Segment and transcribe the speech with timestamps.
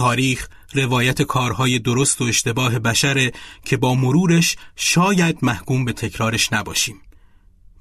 [0.00, 3.32] تاریخ روایت کارهای درست و اشتباه بشره
[3.64, 7.00] که با مرورش شاید محکوم به تکرارش نباشیم.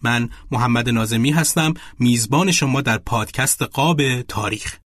[0.02, 4.78] من محمد نازمی هستم میزبان شما در پادکست قاب تاریخ.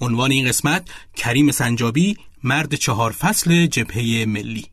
[0.00, 4.66] عنوان این قسمت کریم سنجابی مرد چهار فصل جبهه ملی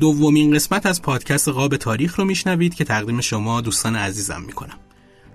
[0.00, 4.78] دومین قسمت از پادکست قاب تاریخ رو میشنوید که تقدیم شما دوستان عزیزم می‌کنم.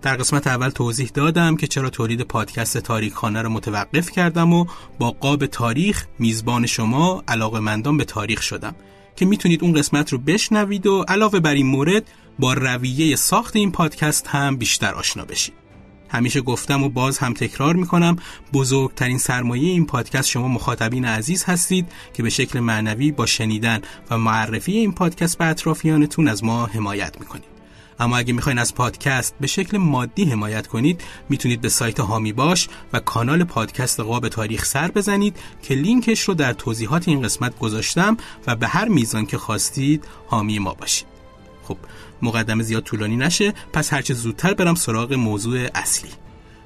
[0.01, 4.65] در قسمت اول توضیح دادم که چرا تولید پادکست تاریخ خانه رو متوقف کردم و
[4.99, 8.75] با قاب تاریخ میزبان شما علاقه مندان به تاریخ شدم
[9.15, 12.03] که می‌تونید اون قسمت رو بشنوید و علاوه بر این مورد
[12.39, 15.68] با رویه ساخت این پادکست هم بیشتر آشنا بشید.
[16.09, 18.15] همیشه گفتم و باز هم تکرار می‌کنم
[18.53, 24.17] بزرگترین سرمایه این پادکست شما مخاطبین عزیز هستید که به شکل معنوی با شنیدن و
[24.17, 27.59] معرفی این پادکست به اطرافیانتون از ما حمایت می‌کنید.
[27.99, 32.67] اما اگه می‌خواین از پادکست به شکل مادی حمایت کنید می‌تونید به سایت هامی باش
[32.93, 38.17] و کانال پادکست قاب تاریخ سر بزنید که لینکش رو در توضیحات این قسمت گذاشتم
[38.47, 41.07] و به هر میزان که خواستید حامی ما باشید.
[41.63, 41.77] خب
[42.21, 46.09] مقدمه زیاد طولانی نشه پس هرچه زودتر برم سراغ موضوع اصلی.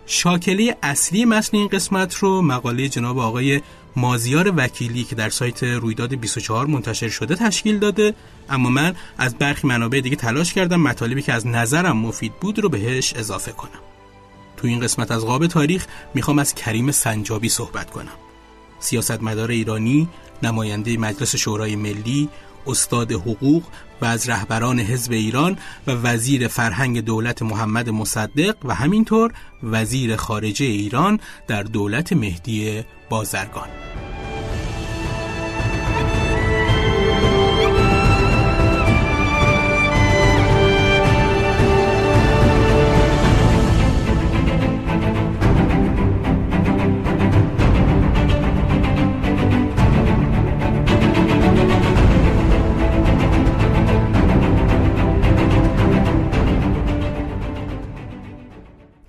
[0.06, 3.62] شاکله اصلی متن این قسمت رو مقاله جناب آقای
[3.96, 8.14] مازیار وکیلی که در سایت رویداد 24 منتشر شده تشکیل داده.
[8.50, 12.70] اما من از برخی منابع دیگه تلاش کردم مطالبی که از نظرم مفید بود رو
[12.70, 13.70] بهش اضافه کنم.
[14.58, 18.14] تو این قسمت از قاب تاریخ می‌خوام از کریم سنجابی صحبت کنم.
[18.80, 20.08] سیاستمدار ایرانی
[20.44, 22.30] نماینده مجلس شورای ملی
[22.68, 23.64] استاد حقوق
[24.02, 25.58] و از رهبران حزب ایران
[25.88, 29.32] و وزیر فرهنگ دولت محمد مصدق و همینطور
[29.64, 33.70] وزیر خارجه ایران در دولت مهدی بازرگان.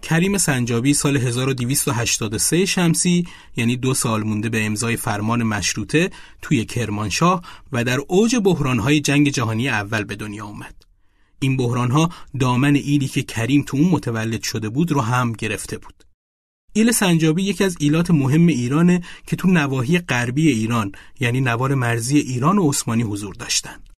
[0.04, 3.26] کریم سنجابی سال 1283 شمسی
[3.56, 6.10] یعنی دو سال مونده به امضای فرمان مشروطه
[6.42, 7.42] توی کرمانشاه
[7.72, 10.74] و در اوج بحرانهای جنگ جهانی اول به دنیا اومد.
[11.40, 12.10] این بحرانها
[12.40, 16.04] دامن ایلی که کریم تو اون متولد شده بود رو هم گرفته بود.
[16.72, 22.18] ایل سنجابی یکی از ایلات مهم ایرانه که تو نواحی غربی ایران یعنی نوار مرزی
[22.18, 23.93] ایران و عثمانی حضور داشتند.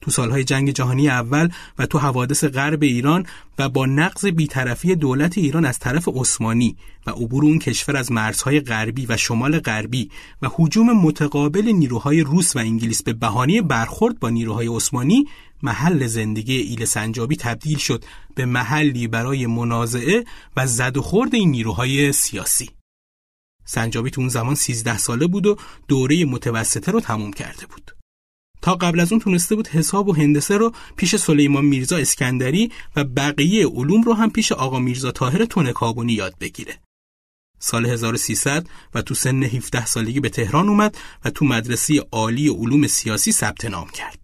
[0.00, 1.48] تو سالهای جنگ جهانی اول
[1.78, 3.26] و تو حوادث غرب ایران
[3.58, 6.76] و با نقض بیطرفی دولت ایران از طرف عثمانی
[7.06, 10.10] و عبور اون کشور از مرزهای غربی و شمال غربی
[10.42, 15.24] و حجوم متقابل نیروهای روس و انگلیس به بهانه برخورد با نیروهای عثمانی
[15.62, 18.04] محل زندگی ایل سنجابی تبدیل شد
[18.34, 20.24] به محلی برای منازعه
[20.56, 22.70] و زد و خورد این نیروهای سیاسی
[23.64, 25.56] سنجابی تو اون زمان 13 ساله بود و
[25.88, 27.99] دوره متوسطه رو تموم کرده بود.
[28.62, 33.04] تا قبل از اون تونسته بود حساب و هندسه رو پیش سلیمان میرزا اسکندری و
[33.04, 36.78] بقیه علوم رو هم پیش آقا میرزا طاهر تونکابونی یاد بگیره.
[37.58, 42.86] سال 1300 و تو سن 17 سالگی به تهران اومد و تو مدرسه عالی علوم
[42.86, 44.20] سیاسی ثبت نام کرد.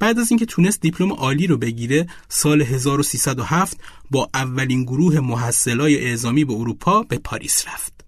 [0.00, 3.80] بعد از اینکه تونست دیپلم عالی رو بگیره سال 1307
[4.10, 7.99] با اولین گروه محصلای اعزامی به اروپا به پاریس رفت.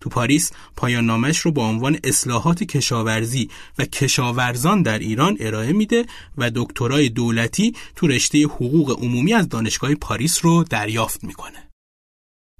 [0.00, 3.48] تو پاریس پایان نامش رو با عنوان اصلاحات کشاورزی
[3.78, 6.06] و کشاورزان در ایران ارائه میده
[6.38, 11.70] و دکترای دولتی تو رشته حقوق عمومی از دانشگاه پاریس رو دریافت می‌کنه.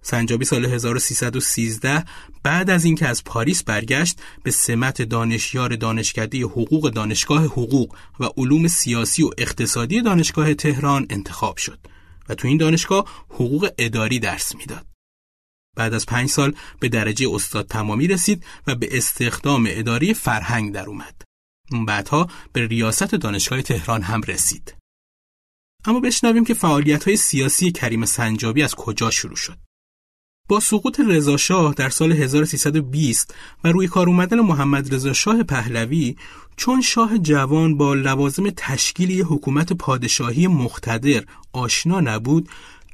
[0.03, 2.05] سنجابی سال 1313
[2.43, 8.69] بعد از اینکه از پاریس برگشت به سمت دانشیار دانشکده حقوق دانشگاه حقوق و علوم
[8.69, 11.79] سیاسی و اقتصادی دانشگاه تهران انتخاب شد
[12.29, 14.90] و تو این دانشگاه حقوق اداری درس می‌داد.
[15.81, 20.87] بعد از پنج سال به درجه استاد تمامی رسید و به استخدام اداری فرهنگ در
[20.87, 21.23] اومد.
[21.87, 24.75] بعدها به ریاست دانشگاه تهران هم رسید.
[25.85, 29.59] اما بشنویم که فعالیت های سیاسی کریم سنجابی از کجا شروع شد.
[30.49, 33.35] با سقوط رضاشاه در سال 1320
[33.65, 36.17] و روی کار اومدن محمد رضا شاه پهلوی
[36.57, 42.49] چون شاه جوان با لوازم تشکیلی حکومت پادشاهی مقتدر آشنا نبود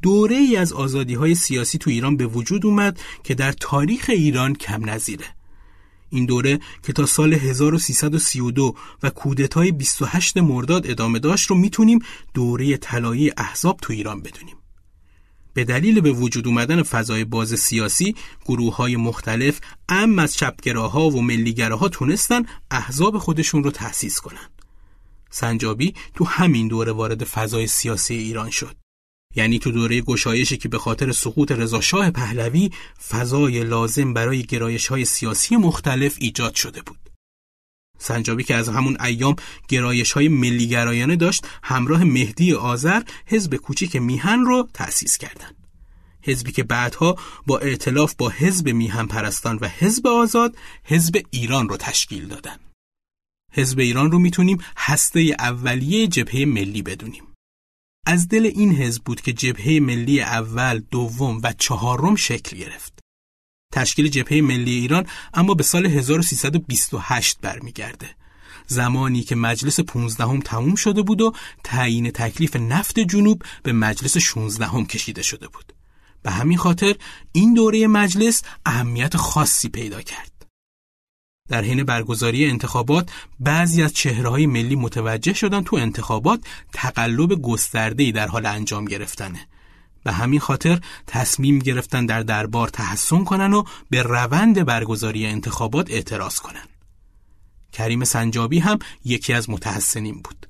[0.07, 4.55] دوره ای از آزادی های سیاسی تو ایران به وجود اومد که در تاریخ ایران
[4.55, 5.25] کم نظیره.
[6.11, 11.99] این دوره که تا سال 1332 و کودتای 28 مرداد ادامه داشت رو می‌تونیم
[12.35, 14.57] دوره طلایی احزاب تو ایران بدونیم.
[15.55, 18.15] به دلیل به وجود اومدن فضای باز سیاسی
[18.45, 24.49] گروه های مختلف ام از چپگراها و ملیگراها تونستن احزاب خودشون رو تأسیس کنن.
[25.31, 28.86] سنجابی تو همین دوره وارد فضای سیاسی ایران شد.
[29.37, 32.71] یعنی تو دوره گشایشی که به خاطر سقوط رضاشاه پهلوی
[33.09, 36.99] فضای لازم برای گرایش های سیاسی مختلف ایجاد شده بود.
[37.99, 39.37] سنجابی که از همون ایام
[39.69, 45.57] گرایش های ملیگرایانه داشت همراه مهدی آذر حزب کوچیک میهن رو تأسیس کردند.
[46.23, 47.17] حزبی که بعدها
[47.47, 52.57] با ائتلاف با حزب میهن پرستان و حزب آزاد حزب ایران رو تشکیل دادن.
[53.53, 57.26] حزب ایران رو می‌تونیم هسته اولیه جبهه ملی بدونیم.
[58.07, 62.99] از دل این حزب بود که جبهه ملی اول، دوم و چهارم شکل گرفت.
[63.73, 68.11] تشکیل جبهه ملی ایران اما به سال 1328 برمیگرده.
[68.67, 71.33] زمانی که مجلس 15 هم تموم شده بود و
[71.65, 75.73] تعیین تکلیف نفت جنوب به مجلس 16 هم کشیده شده بود.
[76.23, 76.97] به همین خاطر
[77.33, 80.36] این دوره مجلس اهمیت خاصی پیدا کرد.
[81.49, 83.11] در حین برگزاری انتخابات
[83.41, 86.41] بعضی از چهرههای ملی متوجه شدن تو انتخابات
[86.73, 89.41] تقلب گسترده‌ای در حال انجام گرفتنه.
[90.05, 96.41] به همین خاطر تصمیم گرفتن در دربار تحسن کنن و به روند برگزاری انتخابات اعتراض
[96.41, 96.67] کنن.
[97.73, 100.47] کریم سنجابی هم یکی از متحسنین بود.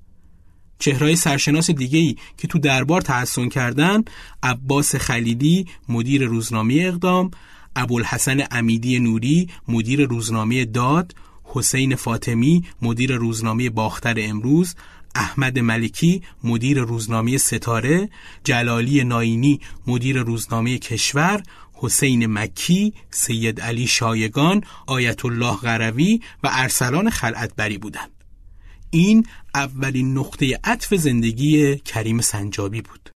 [0.79, 4.05] چهرهای سرشناس دیگهی که تو دربار تحسن کردن
[4.43, 7.31] عباس خلیدی مدیر روزنامه اقدام
[7.77, 11.15] ابوالحسن امیدی نوری مدیر روزنامه داد
[11.45, 14.75] حسین فاطمی مدیر روزنامه باختر امروز
[15.15, 18.09] احمد ملکی مدیر روزنامه ستاره
[18.45, 21.43] جلالی ناینی مدیر روزنامه کشور
[21.79, 28.11] حسین مکی، سید علی شایگان، آیت الله غروی و ارسلان خلعتبری بودند.
[28.91, 33.11] این اولین نقطه عطف زندگی کریم سنجابی بود.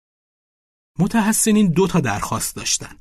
[0.99, 2.99] متحسنین دو تا درخواست داشتند.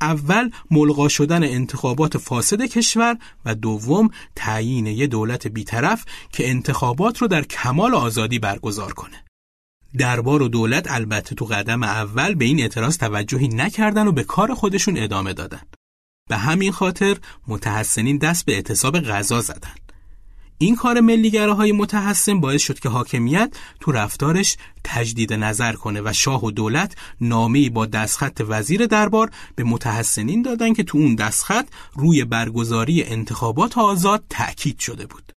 [0.00, 7.28] اول ملغا شدن انتخابات فاسد کشور و دوم تعیین یه دولت بیطرف که انتخابات رو
[7.28, 9.24] در کمال آزادی برگزار کنه.
[9.98, 14.54] دربار و دولت البته تو قدم اول به این اعتراض توجهی نکردن و به کار
[14.54, 15.62] خودشون ادامه دادن.
[16.28, 17.16] به همین خاطر
[17.48, 19.74] متحسنین دست به اعتصاب غذا زدن.
[20.58, 26.44] این کار ملیگراهای متحسن باعث شد که حاکمیت تو رفتارش تجدید نظر کنه و شاه
[26.44, 32.24] و دولت نامه‌ای با دستخط وزیر دربار به متحسنین دادن که تو اون دستخط روی
[32.24, 35.32] برگزاری انتخابات آزاد تأکید شده بود.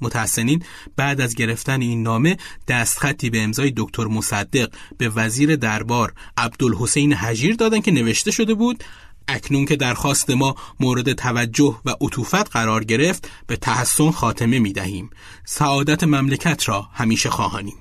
[0.00, 0.62] متحسنین
[0.96, 2.36] بعد از گرفتن این نامه
[2.68, 8.84] دستخطی به امضای دکتر مصدق به وزیر دربار عبدالحسین حجیر دادن که نوشته شده بود
[9.28, 15.10] اکنون که درخواست ما مورد توجه و عطوفت قرار گرفت به تحسن خاتمه می دهیم.
[15.44, 17.76] سعادت مملکت را همیشه خواهانیم.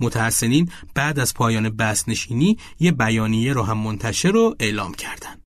[0.00, 1.76] متحسنین بعد از پایان
[2.08, 5.42] نشینی یه بیانیه رو هم منتشر و اعلام کردند.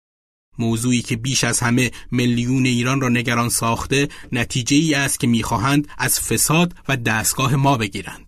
[0.58, 5.88] موضوعی که بیش از همه میلیون ایران را نگران ساخته نتیجه ای است که می‌خواهند
[5.98, 8.25] از فساد و دستگاه ما بگیرند.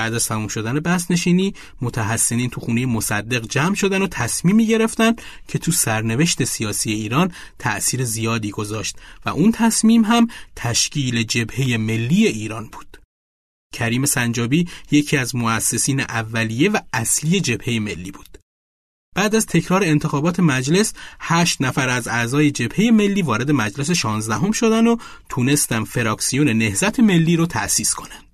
[0.00, 5.16] بعد از تموم شدن بحث نشینی متحسنین تو خونه مصدق جمع شدن و تصمیمی گرفتن
[5.48, 12.26] که تو سرنوشت سیاسی ایران تأثیر زیادی گذاشت و اون تصمیم هم تشکیل جبهه ملی
[12.26, 12.98] ایران بود.
[13.74, 18.38] کریم سنجابی یکی از مؤسسین اولیه و اصلی جبهه ملی بود.
[19.14, 24.52] بعد از تکرار انتخابات مجلس هشت نفر از اعضای جبهه ملی وارد مجلس 16 هم
[24.52, 24.96] شدن و
[25.28, 28.29] تونستن فراکسیون نهزت ملی رو تأسیس کنن.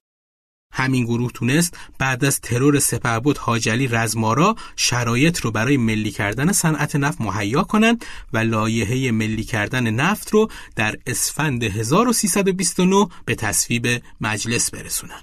[0.76, 6.97] همین گروه تونست بعد از ترور سپهبد حاجلی رزمارا شرایط رو برای ملی کردن صنعت
[6.97, 13.87] نفت مهیا کنند و لایحه ملی کردن نفت رو در اسفند 1329 به تصویب
[14.21, 15.23] مجلس برسونن.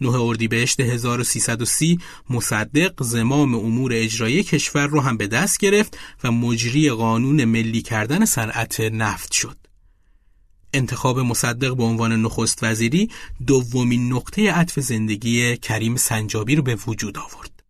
[0.00, 1.98] 9 اردیبهشت 1330
[2.30, 8.24] مصدق زمام امور اجرایی کشور رو هم به دست گرفت و مجری قانون ملی کردن
[8.24, 9.63] صنعت نفت شد.
[10.74, 13.10] انتخاب مصدق به عنوان نخست وزیری
[13.46, 17.62] دومین نقطه عطف زندگی کریم سنجابی رو به وجود آورد.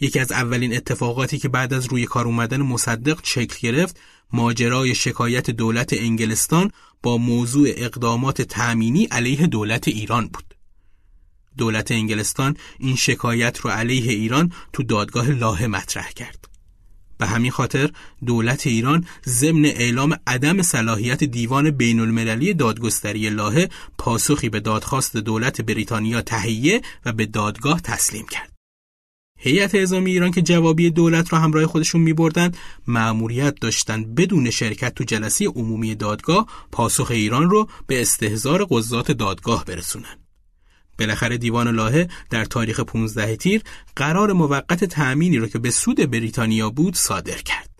[0.00, 4.00] یکی از اولین اتفاقاتی که بعد از روی کار اومدن مصدق شکل گرفت
[4.32, 6.70] ماجرای شکایت دولت انگلستان
[7.02, 10.54] با موضوع اقدامات تأمینی علیه دولت ایران بود.
[11.56, 16.47] دولت انگلستان این شکایت رو علیه ایران تو دادگاه لاهه مطرح کرد.
[17.18, 17.90] به همین خاطر
[18.26, 25.60] دولت ایران ضمن اعلام عدم صلاحیت دیوان بین المللی دادگستری لاهه پاسخی به دادخواست دولت
[25.60, 28.52] بریتانیا تهیه و به دادگاه تسلیم کرد.
[29.40, 32.52] هیئت اعزامی ایران که جوابی دولت را همراه خودشون می بردن
[32.86, 39.64] مأموریت داشتن بدون شرکت تو جلسه عمومی دادگاه پاسخ ایران رو به استهزار قضات دادگاه
[39.64, 40.27] برسونن.
[40.98, 43.62] بالاخره دیوان لاهه در تاریخ 15 تیر
[43.96, 47.70] قرار موقت تأمینی را که به سود بریتانیا بود صادر کرد.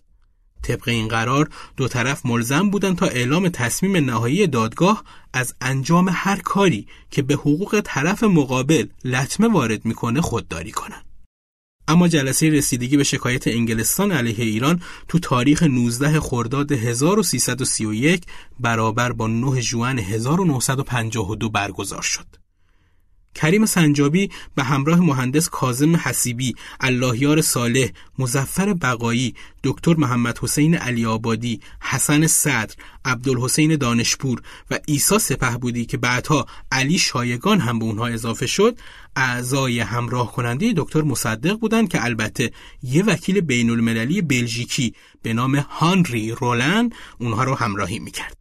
[0.63, 6.37] طبق این قرار دو طرف ملزم بودند تا اعلام تصمیم نهایی دادگاه از انجام هر
[6.37, 11.05] کاری که به حقوق طرف مقابل لطمه وارد می‌کنه خودداری کنند.
[11.89, 18.23] اما جلسه رسیدگی به شکایت انگلستان علیه ایران تو تاریخ 19 خرداد 1331
[18.61, 22.27] برابر با 9 ژوئن 1952 برگزار شد.
[23.39, 31.07] کریم سنجابی به همراه مهندس کازم حسیبی، اللهیار صالح، مزفر بقایی، دکتر محمد حسین علی
[31.07, 38.07] آبادی، حسن صدر، عبدالحسین دانشپور و عیسی سپهبودی که بعدها علی شایگان هم به اونها
[38.07, 38.79] اضافه شد،
[39.17, 42.53] اعضای همراه کننده دکتر مصدق بودند که البته
[42.83, 48.38] یه وکیل بین المللی بلژیکی به نام هانری رولن اونها رو همراهی می‌کرد.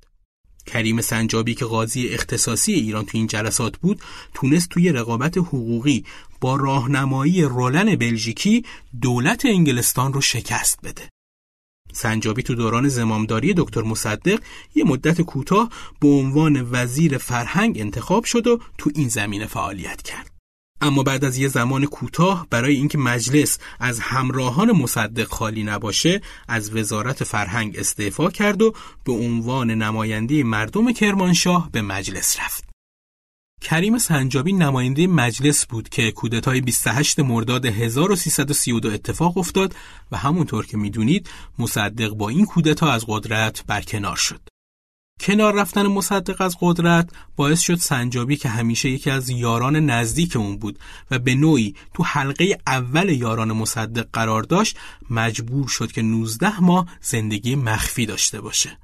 [0.67, 4.01] کریم سنجابی که قاضی اختصاصی ایران تو این جلسات بود
[4.33, 6.05] تونست توی رقابت حقوقی
[6.41, 8.65] با راهنمایی رولن بلژیکی
[9.01, 11.09] دولت انگلستان رو شکست بده.
[11.93, 14.39] سنجابی تو دوران زمامداری دکتر مصدق
[14.75, 15.69] یه مدت کوتاه
[15.99, 20.36] به عنوان وزیر فرهنگ انتخاب شد و تو این زمینه فعالیت کرد.
[20.81, 26.75] اما بعد از یه زمان کوتاه برای اینکه مجلس از همراهان مصدق خالی نباشه از
[26.75, 32.67] وزارت فرهنگ استعفا کرد و به عنوان نماینده مردم کرمانشاه به مجلس رفت.
[33.61, 39.75] کریم سنجابی نماینده مجلس بود که کودتای 28 مرداد 1332 اتفاق افتاد
[40.11, 41.29] و همونطور که می‌دونید
[41.59, 44.41] مصدق با این کودتا از قدرت برکنار شد.
[45.19, 50.57] کنار رفتن مصدق از قدرت باعث شد سنجابی که همیشه یکی از یاران نزدیک اون
[50.57, 50.79] بود
[51.11, 54.77] و به نوعی تو حلقه اول یاران مصدق قرار داشت
[55.09, 58.77] مجبور شد که 19 ماه زندگی مخفی داشته باشه.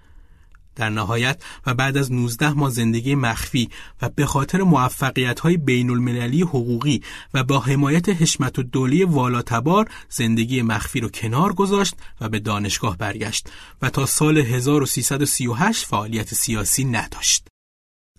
[0.76, 3.70] در نهایت و بعد از 19 ماه زندگی مخفی
[4.02, 7.02] و به خاطر موفقیت های بین المللی حقوقی
[7.34, 12.98] و با حمایت حشمت و دولی والاتبار زندگی مخفی رو کنار گذاشت و به دانشگاه
[12.98, 13.50] برگشت
[13.82, 17.48] و تا سال 1338 فعالیت سیاسی نداشت.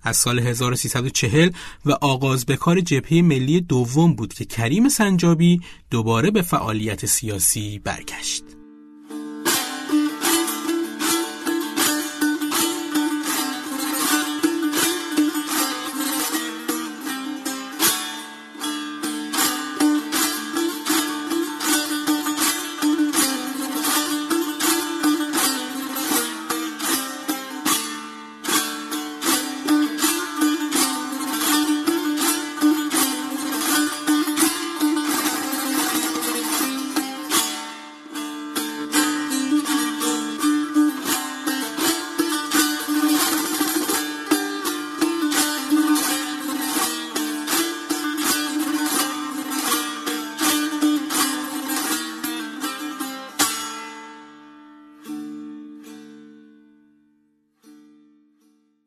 [0.04, 1.50] از سال 1340
[1.84, 7.78] و آغاز به کار جبهه ملی دوم بود که کریم سنجابی دوباره به فعالیت سیاسی
[7.78, 8.53] برگشت.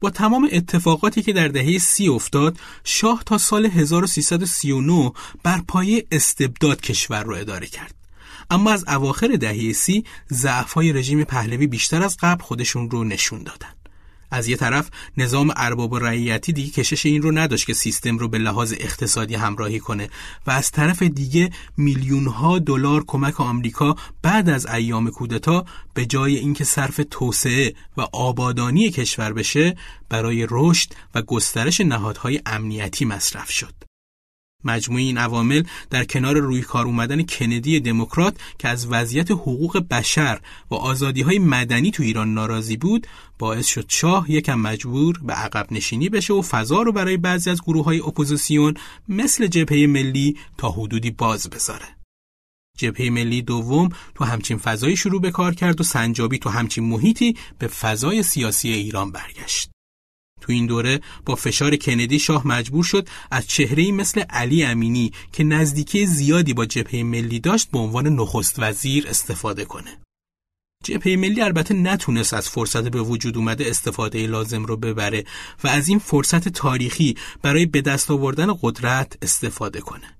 [0.08, 5.12] با تمام اتفاقاتی که در دهه سی افتاد شاه تا سال 1339
[5.44, 7.96] بر پایه استبداد کشور را اداره کرد.
[8.50, 13.70] اما از اواخر دهه سی ضعف‌های رژیم پهلوی بیشتر از قبل خودشون رو نشون دادن.
[14.32, 18.28] از یه طرف نظام ارباب و رعیتی دیگه کشش این رو نداشت که سیستم رو
[18.28, 20.10] به لحاظ اقتصادی همراهی کنه
[20.48, 26.36] و از طرف دیگه میلیون ها دلار کمک آمریکا بعد از ایام کودتا به جای
[26.36, 29.76] اینکه صرف توسعه و آبادانی کشور بشه
[30.10, 33.87] برای رشد و گسترش نهادهای امنیتی مصرف شد.
[34.64, 40.40] مجموع این عوامل در کنار روی کار اومدن کندی دموکرات که از وضعیت حقوق بشر
[40.72, 43.08] و آزادی های مدنی تو ایران ناراضی بود
[43.40, 47.62] باعث شد شاه یکم مجبور به عقب نشینی بشه و فضا رو برای بعضی از
[47.62, 48.74] گروه های اپوزیسیون
[49.10, 51.86] مثل جبهه ملی تا حدودی باز بذاره.
[52.78, 57.36] جبهه ملی دوم تو همچین فضایی شروع به کار کرد و سنجابی تو همچین محیطی
[57.60, 59.77] به فضای سیاسی ایران برگشت.
[60.42, 65.44] تو این دوره با فشار کندی شاه مجبور شد از چهره‌ای مثل علی امینی که
[65.44, 69.98] نزدیکی زیادی با جبهه ملی داشت به عنوان نخست وزیر استفاده کنه.
[70.84, 75.24] جبهه ملی البته نتونست از فرصت به وجود اومده استفاده لازم رو ببره
[75.64, 80.17] و از این فرصت تاریخی برای به دست آوردن قدرت استفاده کنه.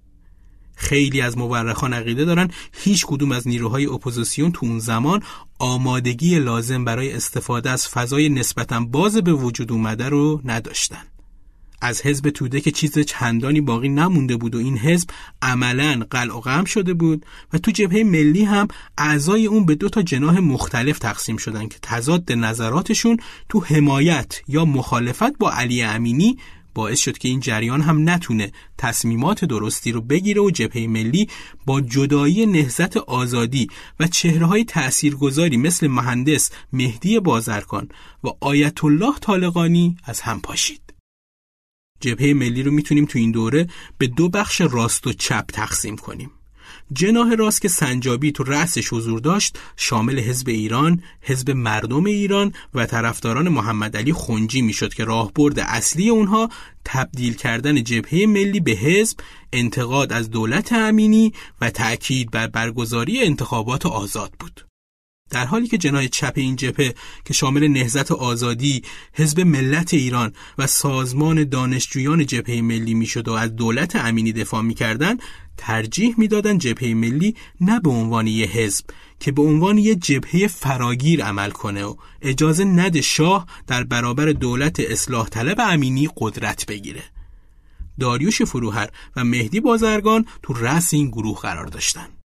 [0.78, 5.24] خیلی از مورخان عقیده دارن هیچ کدوم از نیروهای اپوزیسیون تو اون زمان
[5.60, 11.04] آمادگی لازم برای استفاده از فضای نسبتا باز به وجود اومده رو نداشتن.
[11.82, 15.10] از حزب توده که چیز چندانی باقی نمونده بود و این حزب
[15.42, 18.68] عملا قلع و شده بود و تو جبهه ملی هم
[18.98, 23.18] اعضای اون به دو تا جناح مختلف تقسیم شدن که تضاد نظراتشون
[23.50, 26.38] تو حمایت یا مخالفت با علی امینی
[26.78, 31.28] باعث شد که این جریان هم نتونه تصمیمات درستی رو بگیره و جبهه ملی
[31.66, 33.68] با جدایی نهزت آزادی
[34.00, 37.90] و چهره های تأثیرگذاری مثل مهندس مهدی بازرکان
[38.24, 40.94] و آیت الله طالقانی از هم پاشید.
[42.00, 43.68] جبهه ملی رو می‌تونیم تو این دوره
[43.98, 46.32] به دو بخش راست و چپ تقسیم کنیم.
[46.94, 52.86] جناه راست که سنجابی تو رأسش حضور داشت شامل حزب ایران، حزب مردم ایران و
[52.86, 56.50] طرفداران محمد علی خنجی می‌شد که راهبرد اصلی اونها
[56.86, 59.18] تبدیل کردن جبهه ملی به حزب،
[59.54, 64.67] انتقاد از دولت امینی و تأکید بر برگزاری انتخابات آزاد بود.
[65.30, 66.94] در حالی که جناه چپ این جبهه
[67.26, 73.56] که شامل نهزت آزادی، حزب ملت ایران و سازمان دانشجویان جبهه ملی می‌شد و از
[73.56, 75.22] دولت امینی دفاع می‌کردند،
[75.58, 78.86] ترجیح می‌دادند جبهه ملی نه به عنوان یه حزب
[79.20, 84.80] که به عنوان یه جبهه فراگیر عمل کنه و اجازه نده شاه در برابر دولت
[84.80, 87.04] اصلاح طلب امینی قدرت بگیره.
[88.00, 92.17] داریوش فروهر و مهدی بازرگان تو رأس این گروه قرار داشتند.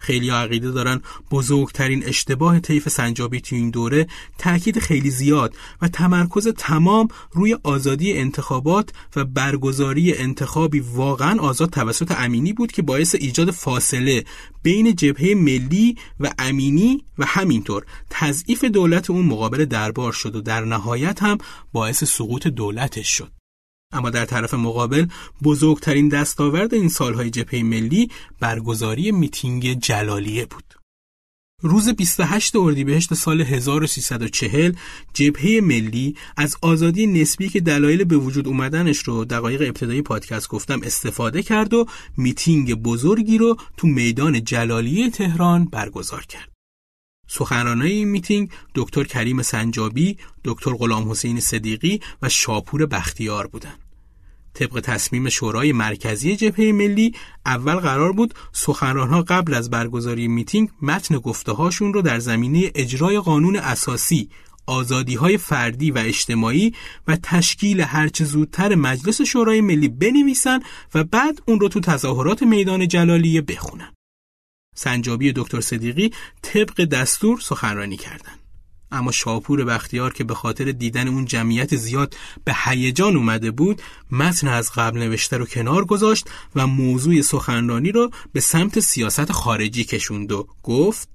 [0.00, 4.06] خیلی عقیده دارن بزرگترین اشتباه طیف سنجابی تو این دوره
[4.38, 12.14] تاکید خیلی زیاد و تمرکز تمام روی آزادی انتخابات و برگزاری انتخابی واقعا آزاد توسط
[12.18, 14.24] امینی بود که باعث ایجاد فاصله
[14.62, 20.64] بین جبهه ملی و امینی و همینطور تضعیف دولت اون مقابل دربار شد و در
[20.64, 21.38] نهایت هم
[21.72, 23.39] باعث سقوط دولتش شد.
[23.92, 25.06] اما در طرف مقابل
[25.42, 30.64] بزرگترین دستاورد این سالهای جبهه ملی برگزاری میتینگ جلالیه بود.
[31.62, 34.72] روز 28 اردیبهشت سال 1340
[35.14, 40.80] جبهه ملی از آزادی نسبی که دلایل به وجود اومدنش رو دقایق ابتدایی پادکست گفتم
[40.82, 46.59] استفاده کرد و میتینگ بزرگی رو تو میدان جلالیه تهران برگزار کرد.
[47.32, 53.78] سخنرانای این میتینگ دکتر کریم سنجابی، دکتر غلام حسین صدیقی و شاپور بختیار بودند.
[54.54, 57.12] طبق تصمیم شورای مرکزی جبهه ملی
[57.46, 63.20] اول قرار بود سخنرانها قبل از برگزاری میتینگ متن گفته هاشون رو در زمینه اجرای
[63.20, 64.28] قانون اساسی
[64.66, 66.74] آزادی های فردی و اجتماعی
[67.08, 70.60] و تشکیل هرچه زودتر مجلس شورای ملی بنویسن
[70.94, 73.92] و بعد اون رو تو تظاهرات میدان جلالیه بخونن.
[74.74, 78.40] سنجابی دکتر صدیقی طبق دستور سخنرانی کردند.
[78.92, 84.48] اما شاپور بختیار که به خاطر دیدن اون جمعیت زیاد به هیجان اومده بود متن
[84.48, 90.32] از قبل نوشته رو کنار گذاشت و موضوع سخنرانی رو به سمت سیاست خارجی کشوند
[90.32, 91.08] و گفت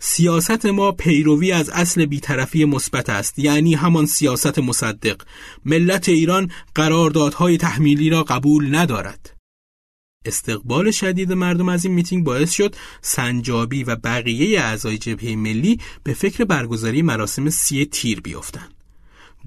[0.00, 5.22] سیاست ما پیروی از اصل بیطرفی مثبت است یعنی همان سیاست مصدق
[5.64, 9.39] ملت ایران قراردادهای تحمیلی را قبول ندارد
[10.24, 16.14] استقبال شدید مردم از این میتینگ باعث شد سنجابی و بقیه اعضای جبهه ملی به
[16.14, 18.74] فکر برگزاری مراسم سی تیر بیفتند.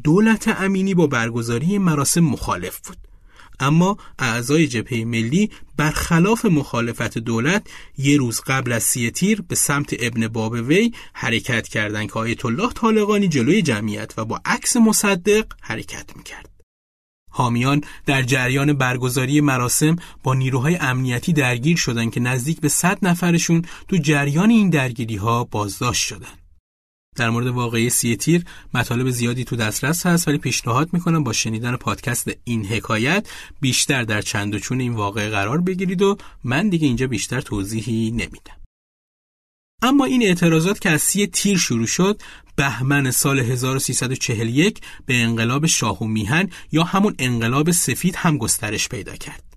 [0.04, 2.98] دولت امینی با برگزاری مراسم مخالف بود.
[3.60, 9.96] اما اعضای جبهه ملی برخلاف مخالفت دولت یه روز قبل از سی تیر به سمت
[10.00, 16.18] ابن بابوی حرکت کردند که آیت الله طالقانی جلوی جمعیت و با عکس مصدق حرکت
[16.18, 16.53] می‌کرد.
[17.34, 23.62] حامیان در جریان برگزاری مراسم با نیروهای امنیتی درگیر شدند که نزدیک به 100 نفرشون
[23.88, 26.38] تو جریان این درگیری ها بازداشت شدند.
[27.15, 31.76] در مورد واقعی سی تیر مطالب زیادی تو دسترس هست ولی پیشنهاد می‌کنم با شنیدن
[31.76, 33.28] پادکست این حکایت
[33.62, 38.12] بیشتر در چند و چون این واقعه قرار بگیرید و من دیگه اینجا بیشتر توضیحی
[38.12, 38.62] نمیدم.
[39.84, 42.22] اما این اعتراضات که از سی تیر شروع شد
[42.56, 49.15] بهمن سال 1341 به انقلاب شاه و میهن یا همون انقلاب سفید هم گسترش پیدا
[49.15, 49.53] کرد.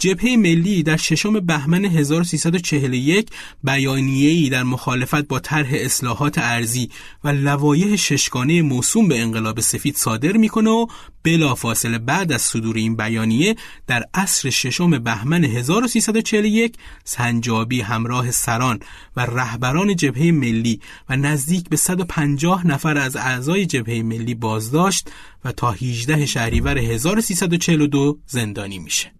[0.00, 3.28] جبهه ملی در ششم بهمن 1341
[3.64, 6.90] بیانیه‌ای در مخالفت با طرح اصلاحات ارزی
[7.24, 10.86] و لوایح ششگانه موسوم به انقلاب سفید صادر می‌کنه و
[11.22, 18.80] بلافاصله بعد از صدور این بیانیه در عصر ششم بهمن 1341 سنجابی همراه سران
[19.16, 25.10] و رهبران جبهه ملی و نزدیک به 150 نفر از اعضای جبهه ملی بازداشت
[25.44, 29.19] و تا 18 شهریور 1342 زندانی میشه.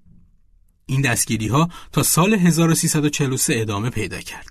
[0.90, 4.46] این دستگیری ها تا سال 1343 ادامه پیدا کرد.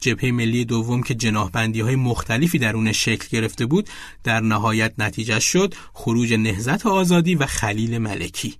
[0.00, 3.88] جبهه ملی دوم که جناهبندی های مختلفی درون شکل گرفته بود
[4.24, 8.54] در نهایت نتیجه شد خروج نهزت آزادی و خلیل ملکی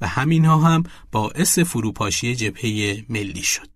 [0.00, 3.75] و همینها هم باعث فروپاشی جبهه ملی شد.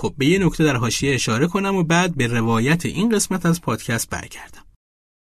[0.00, 3.60] خب به یه نکته در حاشیه اشاره کنم و بعد به روایت این قسمت از
[3.60, 4.64] پادکست برگردم.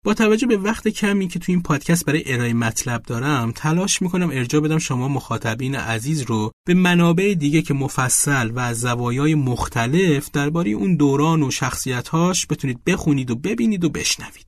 [0.04, 4.30] با توجه به وقت کمی که تو این پادکست برای ارائه مطلب دارم تلاش می‌کنم
[4.30, 10.32] ارجاع بدم شما مخاطبین عزیز رو به منابع دیگه که مفصل و از زوایای مختلف
[10.32, 14.48] درباره اون دوران و شخصیتهاش بتونید بخونید و ببینید و بشنوید.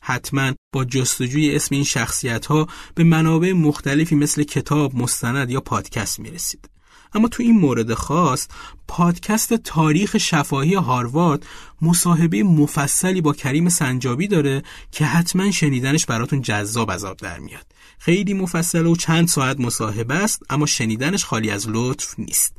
[0.00, 6.20] حتما با جستجوی اسم این شخصیت ها به منابع مختلفی مثل کتاب، مستند یا پادکست
[6.20, 6.70] می‌رسید.
[7.14, 8.48] اما تو این مورد خاص
[8.88, 11.46] پادکست تاریخ شفاهی هاروارد
[11.82, 17.66] مصاحبه مفصلی با کریم سنجابی داره که حتما شنیدنش براتون جذاب عذاب در میاد.
[17.98, 22.56] خیلی مفصل و چند ساعت مصاحبه است اما شنیدنش خالی از لطف نیست.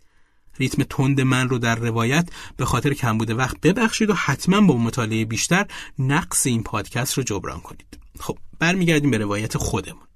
[0.60, 5.26] ریتم تند من رو در روایت به خاطر کمبود وقت ببخشید و حتما با مطالعه
[5.26, 5.66] بیشتر
[6.00, 8.00] نقص این پادکست رو جبران کنید.
[8.20, 10.11] خب برمیگردیم به روایت خودمون.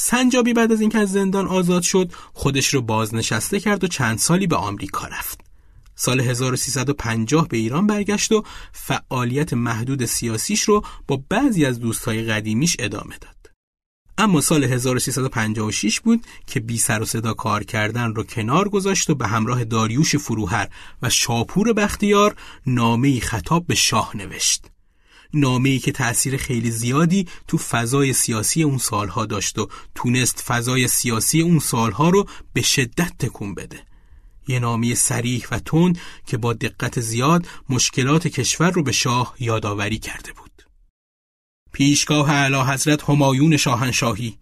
[0.00, 4.46] سنجابی بعد از اینکه از زندان آزاد شد خودش رو بازنشسته کرد و چند سالی
[4.46, 5.40] به آمریکا رفت.
[5.94, 12.76] سال 1350 به ایران برگشت و فعالیت محدود سیاسیش رو با بعضی از دوستای قدیمیش
[12.78, 13.50] ادامه داد.
[14.18, 19.14] اما سال 1356 بود که بی سر و صدا کار کردن رو کنار گذاشت و
[19.14, 20.68] به همراه داریوش فروهر
[21.02, 24.66] و شاپور بختیار نامه‌ای خطاب به شاه نوشت.
[25.34, 31.40] نامه‌ای که تأثیر خیلی زیادی تو فضای سیاسی اون سالها داشت و تونست فضای سیاسی
[31.40, 33.82] اون سالها رو به شدت تکون بده.
[34.48, 39.98] یه نامه سریح و تند که با دقت زیاد مشکلات کشور رو به شاه یادآوری
[39.98, 40.62] کرده بود.
[41.72, 44.38] پیشگاه اعلی حضرت همایون شاهنشاهی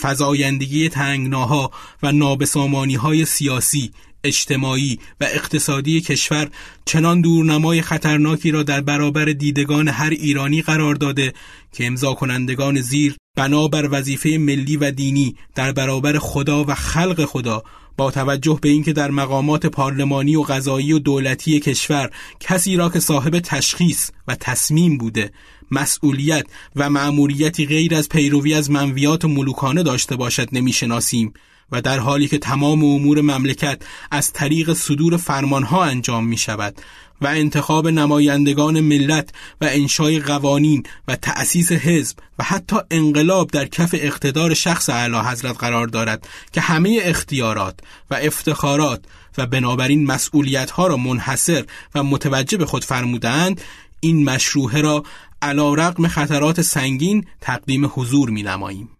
[0.00, 1.70] فزایندگی تنگناها
[2.02, 3.92] و نابسامانی های سیاسی،
[4.26, 6.48] اجتماعی و اقتصادی کشور
[6.84, 11.32] چنان دورنمای خطرناکی را در برابر دیدگان هر ایرانی قرار داده
[11.72, 17.62] که امضا کنندگان زیر بنابر وظیفه ملی و دینی در برابر خدا و خلق خدا
[17.96, 22.10] با توجه به اینکه در مقامات پارلمانی و قضایی و دولتی کشور
[22.40, 25.30] کسی را که صاحب تشخیص و تصمیم بوده
[25.70, 31.32] مسئولیت و مأموریتی غیر از پیروی از منویات ملوکانه داشته باشد نمی‌شناسیم.
[31.72, 36.80] و در حالی که تمام امور مملکت از طریق صدور فرمانها انجام می شود
[37.20, 43.94] و انتخاب نمایندگان ملت و انشای قوانین و تأسیس حزب و حتی انقلاب در کف
[43.98, 49.04] اقتدار شخص اعلی حضرت قرار دارد که همه اختیارات و افتخارات
[49.38, 53.60] و بنابراین مسئولیت ها را منحصر و متوجه به خود فرمودند
[54.00, 55.02] این مشروعه را
[55.42, 58.95] علا رقم خطرات سنگین تقدیم حضور می نماییم.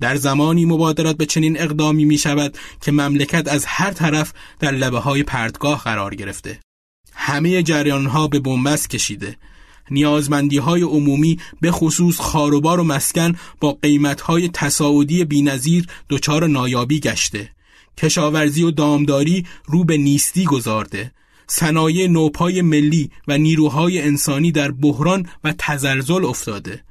[0.00, 4.98] در زمانی مبادرت به چنین اقدامی می شود که مملکت از هر طرف در لبه
[4.98, 6.60] های پردگاه قرار گرفته.
[7.12, 9.36] همه جریان ها به بنبست کشیده.
[9.90, 17.00] نیازمندی های عمومی به خصوص خاروبار و مسکن با قیمت های تصاعدی بینظیر دچار نایابی
[17.00, 17.50] گشته.
[17.98, 21.12] کشاورزی و دامداری رو به نیستی گذارده.
[21.46, 26.82] صنایع نوپای ملی و نیروهای انسانی در بحران و تزلزل افتاده.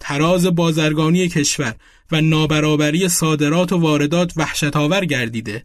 [0.00, 1.74] تراز بازرگانی کشور
[2.12, 5.64] و نابرابری صادرات و واردات وحشتآور گردیده.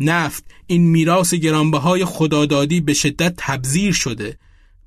[0.00, 4.38] نفت این میراث گرانبهای خدادادی به شدت تبذیر شده.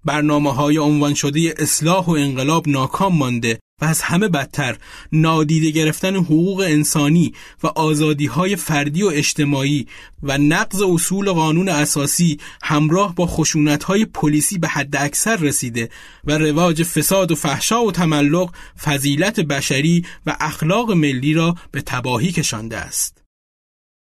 [0.05, 3.59] برنامه های عنوان شده اصلاح و انقلاب ناکام مانده.
[3.81, 4.77] و از همه بدتر
[5.11, 9.87] نادیده گرفتن حقوق انسانی و آزادی های فردی و اجتماعی
[10.23, 15.89] و نقض اصول قانون اساسی همراه با خشونت های پلیسی به حد اکثر رسیده
[16.23, 22.31] و رواج فساد و فحشا و تملق فضیلت بشری و اخلاق ملی را به تباهی
[22.31, 23.21] کشانده است.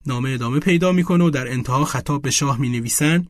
[0.07, 3.29] نامه ادامه پیدا می‌کنه و در انتها خطاب به شاه می نویسند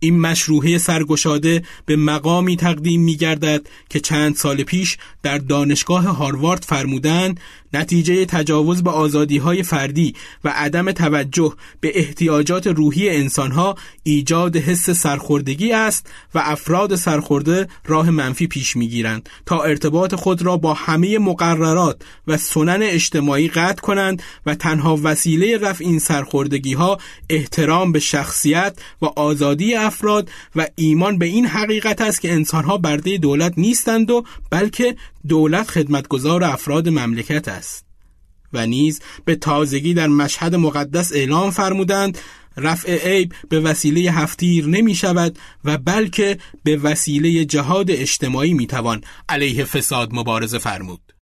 [0.00, 6.64] این مشروحه سرگشاده به مقامی تقدیم می گردد که چند سال پیش در دانشگاه هاروارد
[6.68, 7.40] فرمودند
[7.72, 14.90] نتیجه تجاوز به آزادی های فردی و عدم توجه به احتیاجات روحی انسانها ایجاد حس
[14.90, 21.18] سرخوردگی است و افراد سرخورده راه منفی پیش می‌گیرند تا ارتباط خود را با همه
[21.18, 27.98] مقررات و سنن اجتماعی قطع کنند و تنها وسیله رفع این سرخوردگی ها احترام به
[27.98, 34.10] شخصیت و آزادی افراد و ایمان به این حقیقت است که انسانها برده دولت نیستند
[34.10, 34.96] و بلکه
[35.28, 37.86] دولت خدمتگزار افراد مملکت است
[38.52, 42.18] و نیز به تازگی در مشهد مقدس اعلام فرمودند
[42.56, 49.00] رفع عیب به وسیله هفتیر نمی شود و بلکه به وسیله جهاد اجتماعی می توان
[49.28, 51.19] علیه فساد مبارزه فرمود.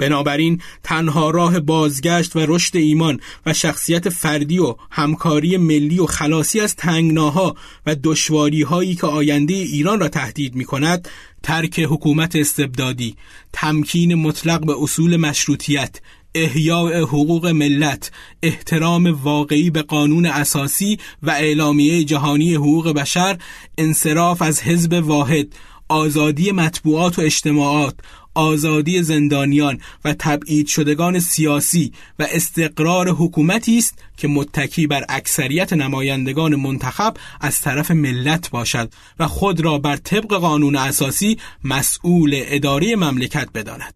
[0.00, 6.60] بنابراین تنها راه بازگشت و رشد ایمان و شخصیت فردی و همکاری ملی و خلاصی
[6.60, 11.08] از تنگناها و دشواری هایی که آینده ایران را تهدید می کند
[11.42, 13.16] ترک حکومت استبدادی
[13.52, 16.00] تمکین مطلق به اصول مشروطیت
[16.34, 18.10] احیاء حقوق ملت
[18.42, 23.38] احترام واقعی به قانون اساسی و اعلامیه جهانی حقوق بشر
[23.78, 25.54] انصراف از حزب واحد
[25.90, 27.94] آزادی مطبوعات و اجتماعات
[28.34, 36.54] آزادی زندانیان و تبعید شدگان سیاسی و استقرار حکومتی است که متکی بر اکثریت نمایندگان
[36.54, 43.48] منتخب از طرف ملت باشد و خود را بر طبق قانون اساسی مسئول اداره مملکت
[43.54, 43.94] بداند.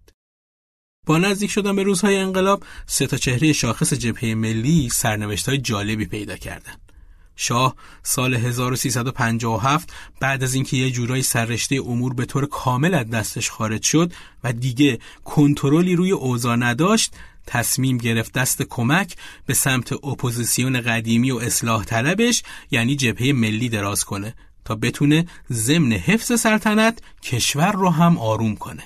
[1.07, 6.07] با نزدیک شدن به روزهای انقلاب سه تا چهره شاخص جبهه ملی سرنوشت های جالبی
[6.07, 6.94] پیدا کردند.
[7.37, 13.51] شاه سال 1357 بعد از اینکه یه جورایی سررشته امور به طور کامل از دستش
[13.51, 14.13] خارج شد
[14.45, 17.15] و دیگه کنترلی روی اوضاع نداشت
[17.47, 19.17] تصمیم گرفت دست کمک
[19.47, 25.93] به سمت اپوزیسیون قدیمی و اصلاح طلبش یعنی جبهه ملی دراز کنه تا بتونه ضمن
[25.93, 28.83] حفظ سلطنت کشور رو هم آروم کنه.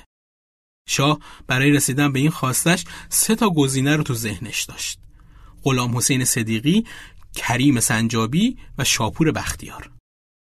[0.89, 4.99] شاه برای رسیدن به این خواستش سه تا گزینه رو تو ذهنش داشت.
[5.65, 6.85] غلام حسین صدیقی
[7.39, 9.91] کریم سنجابی و شاپور بختیار.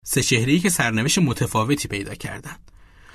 [0.04, 2.70] سه چهره‌ای که سرنوشت متفاوتی پیدا کردند.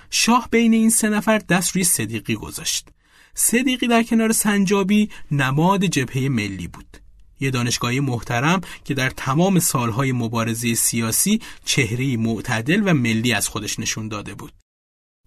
[0.09, 2.89] شاه بین این سه نفر دست روی صدیقی گذاشت.
[3.33, 6.97] صدیقی در کنار سنجابی نماد جبهه ملی بود.
[7.39, 13.79] یه دانشگاهی محترم که در تمام سالهای مبارزه سیاسی چهره معتدل و ملی از خودش
[13.79, 14.53] نشون داده بود.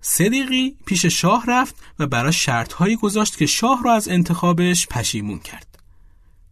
[0.00, 5.71] صدیقی پیش شاه رفت و برای شرطهایی گذاشت که شاه را از انتخابش پشیمون کرد.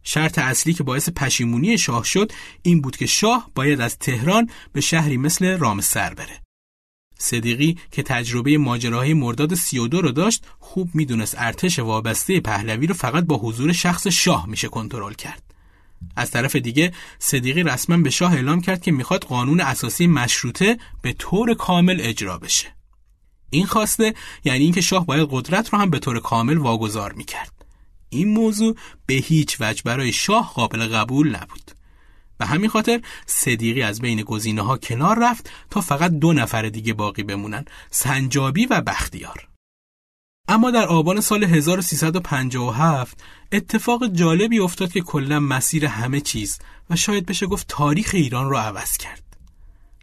[0.02, 2.32] شرط اصلی که باعث پشیمونی شاه شد
[2.62, 6.40] این بود که شاه باید از تهران به شهری مثل رامسر بره.
[7.18, 13.24] صدیقی که تجربه ماجراهای مرداد 32 رو داشت خوب می‌دونست ارتش وابسته پهلوی رو فقط
[13.24, 15.42] با حضور شخص شاه میشه کنترل کرد.
[16.16, 21.12] از طرف دیگه صدیقی رسما به شاه اعلام کرد که می‌خواد قانون اساسی مشروطه به
[21.12, 22.66] طور کامل اجرا بشه.
[23.50, 27.59] این خواسته یعنی اینکه شاه باید قدرت رو هم به طور کامل واگذار می‌کرد.
[28.10, 31.70] این موضوع به هیچ وجه برای شاه قابل قبول نبود.
[32.38, 36.92] به همین خاطر صدیقی از بین گزینه ها کنار رفت تا فقط دو نفر دیگه
[36.94, 39.48] باقی بمونن سنجابی و بختیار
[40.48, 46.58] اما در آبان سال 1357 اتفاق جالبی افتاد که کلا مسیر همه چیز
[46.90, 49.22] و شاید بشه گفت تاریخ ایران رو عوض کرد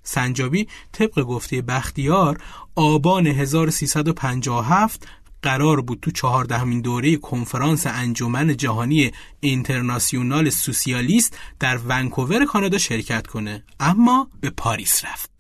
[0.04, 2.42] سنجابی طبق گفته بختیار
[2.76, 5.08] آبان 1357
[5.48, 13.64] قرار بود تو چهاردهمین دوره کنفرانس انجمن جهانی اینترناسیونال سوسیالیست در ونکوور کانادا شرکت کنه.
[13.80, 15.32] اما به پاریس رفت.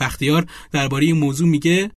[0.00, 1.90] بختیار درباره این موضوع میگه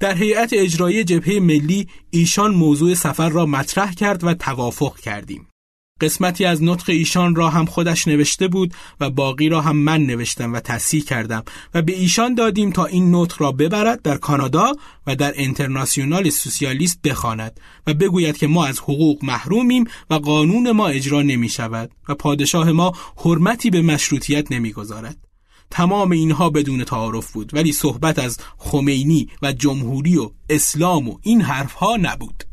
[0.00, 5.48] در هیئت اجرایی جبهه ملی ایشان موضوع سفر را مطرح کرد و توافق کردیم.
[6.02, 10.52] قسمتی از نطق ایشان را هم خودش نوشته بود و باقی را هم من نوشتم
[10.52, 11.42] و تصحیح کردم
[11.74, 14.72] و به ایشان دادیم تا این نطق را ببرد در کانادا
[15.06, 20.88] و در انترناسیونال سوسیالیست بخواند و بگوید که ما از حقوق محرومیم و قانون ما
[20.88, 25.16] اجرا نمی شود و پادشاه ما حرمتی به مشروطیت نمی گذارد.
[25.70, 31.40] تمام اینها بدون تعارف بود ولی صحبت از خمینی و جمهوری و اسلام و این
[31.40, 32.51] حرفها نبود.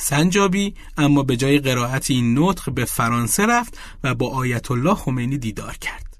[0.00, 5.38] سنجابی اما به جای قرائت این نطق به فرانسه رفت و با آیت الله خمینی
[5.38, 6.16] دیدار کرد.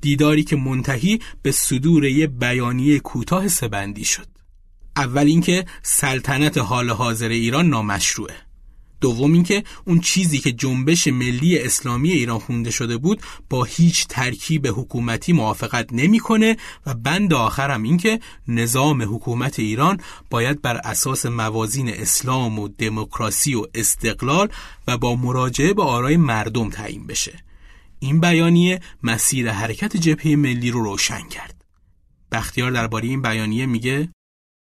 [0.00, 4.26] دیداری که منتهی به صدور یه بیانیه کوتاه سبندی شد.
[4.96, 8.45] اول اینکه سلطنت حال حاضر ایران نامشروعه.
[9.00, 14.66] دوم اینکه اون چیزی که جنبش ملی اسلامی ایران خونده شده بود با هیچ ترکیب
[14.66, 16.56] حکومتی موافقت نمی‌کنه
[16.86, 23.66] و بند آخرم اینکه نظام حکومت ایران باید بر اساس موازین اسلام و دموکراسی و
[23.74, 24.48] استقلال
[24.88, 27.38] و با مراجعه به آرای مردم تعیین بشه.
[27.98, 31.64] این بیانیه مسیر حرکت جبهه ملی رو روشن کرد.
[32.32, 34.08] بختیار درباره این بیانیه میگه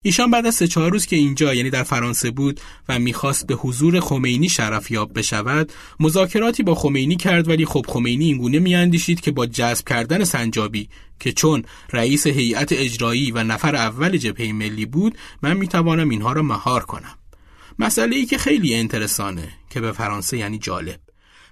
[0.06, 3.54] ایشان بعد از سه چهار روز که اینجا یعنی در فرانسه بود و می‌خواست به
[3.54, 9.46] حضور خمینی شرفیاب بشود مذاکراتی با خمینی کرد ولی خب خمینی اینگونه میاندیشید که با
[9.46, 10.88] جذب کردن سنجابی
[11.20, 16.42] که چون رئیس هیئت اجرایی و نفر اول جبهه ملی بود من می‌توانم اینها را
[16.42, 17.18] مهار کنم.
[17.78, 21.00] مسئله ای که خیلی انترسانه که به فرانسه یعنی جالب.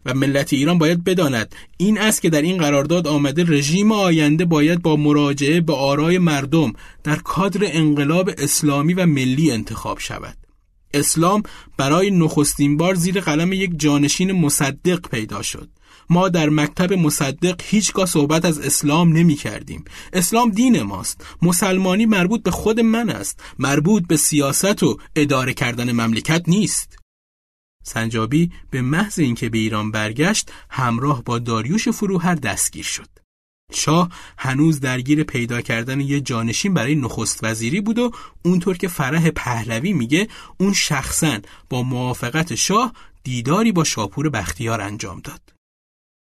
[0.07, 1.55] و ملت ایران باید بداند.
[1.77, 6.73] این است که در این قرارداد آمده رژیم آینده باید با مراجعه به آرای مردم
[7.05, 10.37] در کادر انقلاب اسلامی و ملی انتخاب شود.
[10.95, 11.43] اسلام
[11.77, 15.69] برای نخستین بار زیر قلم یک جانشین مصدق پیدا شد.
[16.11, 19.85] ما در مکتب مصدق هیچگاه صحبت از اسلام نمی کردیم.
[20.12, 21.25] اسلام دین ماست.
[21.43, 23.43] مسلمانی مربوط به خود من است.
[23.59, 27.02] مربوط به سیاست و اداره کردن مملکت نیست.
[27.83, 33.09] سنجابی به محض اینکه به ایران برگشت همراه با داریوش فروهر دستگیر شد.
[33.75, 38.11] شاه هنوز درگیر پیدا کردن یه جانشین برای نخست وزیری بود و
[38.45, 41.38] اونطور که فرح پهلوی میگه اون شخصا
[41.71, 42.92] با موافقت شاه
[43.25, 45.40] دیداری با شاپور بختیار انجام داد.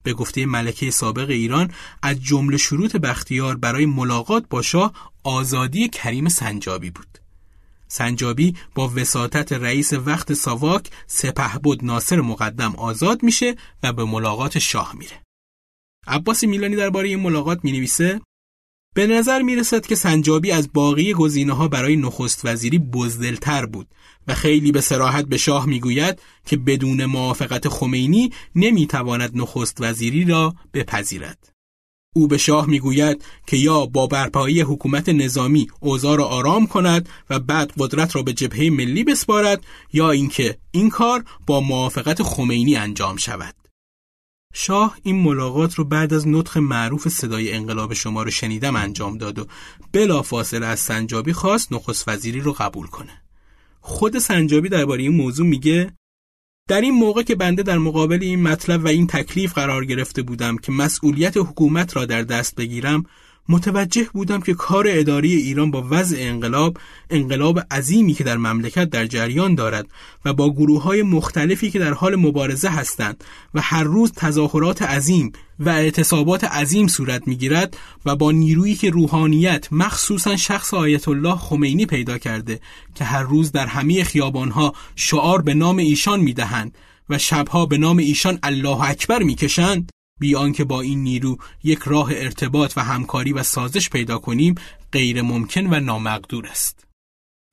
[0.05, 1.71] به گفته ملکه سابق ایران
[2.03, 4.93] از جمله شروط بختیار برای ملاقات با شاه
[5.25, 7.26] آزادی کریم سنجابی بود.
[7.89, 14.95] سنجابی با وساطت رئیس وقت ساواک سپهبد ناصر مقدم آزاد میشه و به ملاقات شاه
[14.99, 15.23] میره.
[16.07, 18.21] عباس میلانی درباره این ملاقات می نویسه
[18.95, 23.89] به نظر می رسد که سنجابی از باقی گزینه ها برای نخست وزیری بزدلتر بود
[24.29, 30.55] و خیلی به سراحت به شاه می‌گوید که بدون موافقت خمینی نمی‌تواند نخست وزیری را
[30.75, 31.56] بپذیرد.
[32.17, 37.39] او به شاه می‌گوید که یا با برپایی حکومت نظامی اوضاع را آرام کند و
[37.39, 43.17] بعد قدرت را به جبهه ملی بسپارد یا اینکه این کار با موافقت خمینی انجام
[43.17, 43.55] شود.
[44.55, 49.39] شاه این ملاقات رو بعد از نطخ معروف صدای انقلاب شما رو شنیدم انجام داد
[49.39, 49.47] و
[49.93, 53.23] بلا فاصله از سنجابی خواست نخست وزیری رو قبول کنه.
[53.81, 55.93] خود سنجابی درباره این موضوع میگه
[56.69, 60.57] در این موقع که بنده در مقابل این مطلب و این تکلیف قرار گرفته بودم
[60.57, 63.05] که مسئولیت حکومت را در دست بگیرم
[63.49, 66.79] متوجه بودم که کار اداری ایران با وضع انقلاب
[67.11, 69.87] انقلاب عظیمی که در مملکت در جریان دارد
[70.25, 73.25] و با گروه های مختلفی که در حال مبارزه هستند
[73.55, 77.77] و هر روز تظاهرات عظیم و اعتصابات عظیم صورت می‌گیرد
[78.07, 82.61] و با نیرویی که روحانیت مخصوصا شخص آیت الله خمینی پیدا کرده
[82.95, 86.79] که هر روز در همه خیابانها شعار به نام ایشان می‌دهند
[87.11, 92.11] و شبها به نام ایشان الله اکبر می‌کشند بیان که با این نیرو یک راه
[92.11, 94.55] ارتباط و همکاری و سازش پیدا کنیم
[94.93, 96.87] غیر ممکن و نامقدور است.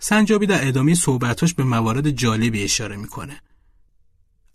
[0.01, 3.41] سنجابی در ادامه صحبتاش به موارد جالبی اشاره می‌کنه.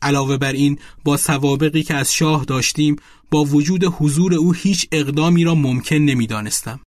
[0.03, 2.97] علاوه بر این با سوابقی که از شاه داشتیم
[3.31, 6.81] با وجود حضور او هیچ اقدامی را ممکن نمی‌دانستم.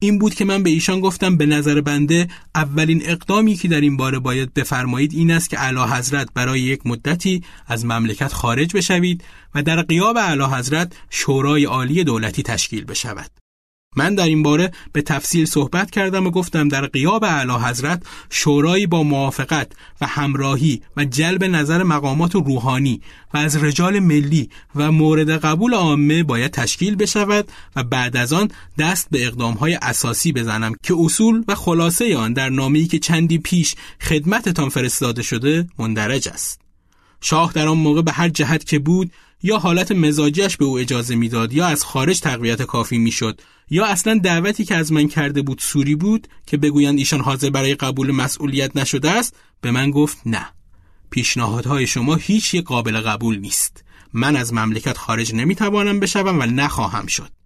[0.00, 3.96] این بود که من به ایشان گفتم به نظر بنده اولین اقدامی که در این
[3.96, 9.24] باره باید بفرمایید این است که اعلی حضرت برای یک مدتی از مملکت خارج بشوید
[9.54, 13.30] و در قیاب اعلی حضرت شورای عالی دولتی تشکیل بشود.
[13.96, 18.86] من در این باره به تفصیل صحبت کردم و گفتم در قیاب اعلی حضرت شورایی
[18.86, 23.00] با موافقت و همراهی و جلب نظر مقامات روحانی
[23.34, 28.50] و از رجال ملی و مورد قبول عامه باید تشکیل بشود و بعد از آن
[28.78, 33.74] دست به اقدامهای اساسی بزنم که اصول و خلاصه آن در نامه‌ای که چندی پیش
[34.00, 36.60] خدمتتان فرستاده شده مندرج است.
[37.20, 39.10] شاه در آن موقع به هر جهت که بود
[39.42, 44.20] یا حالت مزاجیش به او اجازه می‌داد یا از خارج تقویت کافی می‌شد یا اصلا
[44.24, 48.76] دعوتی که از من کرده بود سوری بود که بگویند ایشان حاضر برای قبول مسئولیت
[48.76, 50.48] نشده است به من گفت نه.
[51.10, 53.84] پیشنهادهای شما هیچ یک قابل قبول نیست.
[54.12, 57.37] من از مملکت خارج نمی‌توانم بشوم و نخواهم شد.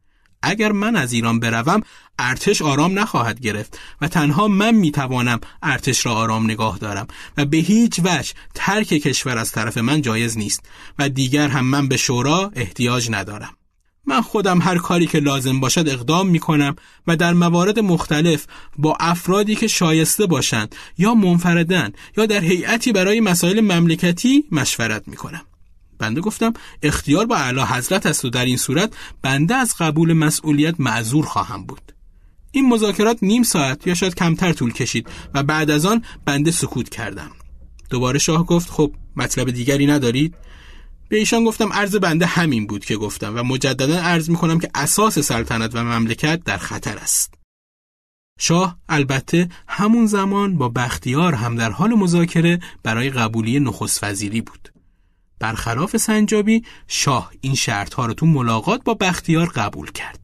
[0.42, 1.82] اگر من از ایران بروم
[2.18, 7.56] ارتش آرام نخواهد گرفت و تنها من می‌توانم ارتش را آرام نگاه دارم و به
[7.56, 10.60] هیچ وجه ترک کشور از طرف من جایز نیست
[10.98, 13.56] و دیگر هم من به شورا احتیاج ندارم
[14.06, 16.76] من خودم هر کاری که لازم باشد اقدام می کنم
[17.06, 18.46] و در موارد مختلف
[18.78, 25.16] با افرادی که شایسته باشند یا منفردن یا در هیئتی برای مسائل مملکتی مشورت می
[25.16, 25.42] کنم.
[26.02, 30.74] بنده گفتم اختیار با اعلی حضرت است و در این صورت بنده از قبول مسئولیت
[30.78, 31.92] معذور خواهم بود.
[32.52, 36.88] این مذاکرات نیم ساعت یا شاید کمتر طول کشید و بعد از آن بنده سکوت
[36.88, 37.30] کردم.
[37.90, 40.34] دوباره شاه گفت خب مطلب دیگری ندارید؟
[41.08, 44.70] به ایشان گفتم عرض بنده همین بود که گفتم و مجددا عرض می کنم که
[44.74, 47.34] اساس سلطنت و مملکت در خطر است.
[48.38, 54.71] شاه البته همون زمان با بختیار هم در حال مذاکره برای قبولی نخست وزیری بود.
[55.42, 60.20] برخلاف سنجابی شاه این شرطها رو تو ملاقات با بختیار قبول کرد.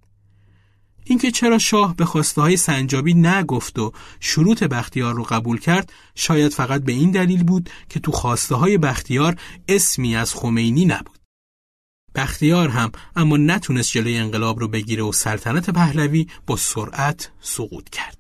[1.05, 6.53] اینکه چرا شاه به خواسته های سنجابی نگفت و شروط بختیار رو قبول کرد شاید
[6.53, 9.37] فقط به این دلیل بود که تو خواسته های بختیار
[9.69, 11.19] اسمی از خمینی نبود.
[12.15, 18.18] بختیار هم اما نتونست جلوی انقلاب رو بگیره و سلطنت پهلوی با سرعت سقوط کرد.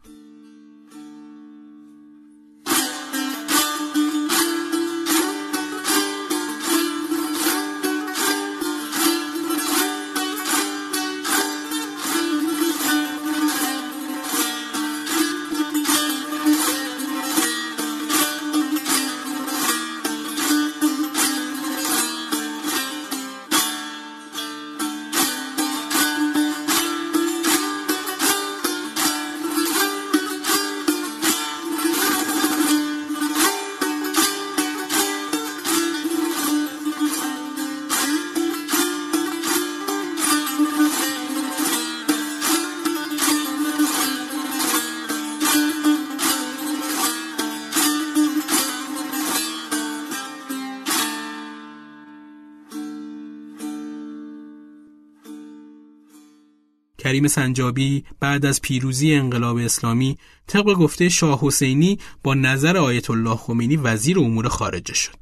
[57.18, 63.36] کریم سنجابی بعد از پیروزی انقلاب اسلامی طبق گفته شاه حسینی با نظر آیت الله
[63.36, 65.16] خمینی وزیر امور خارجه شد.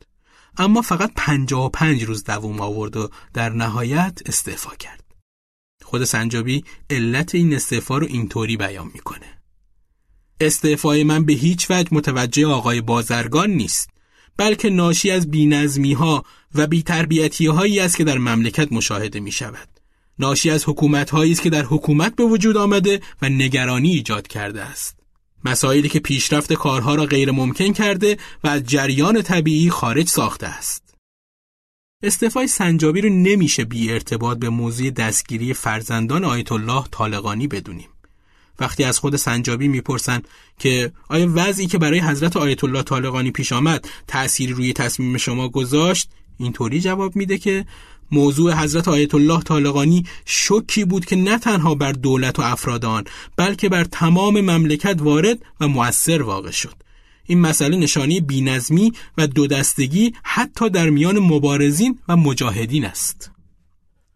[0.58, 5.04] اما فقط 55 روز دوام آورد و در نهایت استعفا کرد.
[5.82, 9.40] خود سنجابی علت این استعفا رو اینطوری بیان می‌کنه.
[10.40, 13.90] استعفای من به هیچ وجه متوجه آقای بازرگان نیست
[14.36, 16.24] بلکه ناشی از بینظمی ها
[16.54, 19.75] و بیتربیتی هایی است که در مملکت مشاهده می شود.
[20.18, 24.62] ناشی از حکومت هایی است که در حکومت به وجود آمده و نگرانی ایجاد کرده
[24.62, 24.96] است.
[25.44, 30.94] مسائلی که پیشرفت کارها را غیر ممکن کرده و از جریان طبیعی خارج ساخته است.
[32.02, 37.88] استعفای سنجابی رو نمیشه بی ارتباط به موضوع دستگیری فرزندان آیت الله طالقانی بدونیم.
[38.60, 40.22] وقتی از خود سنجابی می‌پرسن
[40.58, 45.48] که آیا وضعی که برای حضرت آیت الله طالقانی پیش آمد تأثیری روی تصمیم شما
[45.48, 47.64] گذاشت اینطوری جواب میده که
[48.10, 53.04] موضوع حضرت آیت الله طالقانی شکی بود که نه تنها بر دولت و افراد آن
[53.36, 56.74] بلکه بر تمام مملکت وارد و مؤثر واقع شد.
[57.26, 63.30] این مسئله نشانی بینظمی و دو دستگی حتی در میان مبارزین و مجاهدین است.